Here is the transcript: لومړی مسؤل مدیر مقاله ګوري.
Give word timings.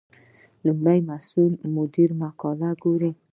لومړی 0.65 0.99
مسؤل 1.09 1.51
مدیر 1.75 2.09
مقاله 2.21 2.69
ګوري. 2.83 3.11